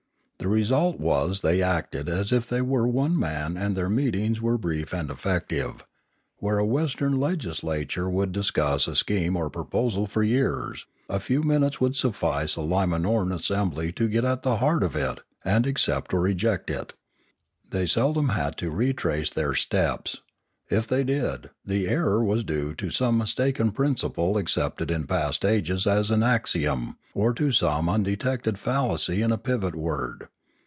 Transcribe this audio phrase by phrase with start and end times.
[0.43, 4.57] The result was they acted as if they were one man and their meetings were
[4.57, 5.85] brief and effective;
[6.37, 11.79] where a Western legislature would discuss a scheme or proposal for years, a few minutes
[11.79, 16.21] would suffice a Limanoran assembly to get at the heart of it, and accept or
[16.21, 16.95] reject it.
[17.69, 20.21] They seldom had to re trace their steps;
[20.71, 25.85] if they did, the error was due to some mistaken principle accepted in past ages
[25.85, 30.29] as an axiom, or to some undetected fallacy in a pivot word.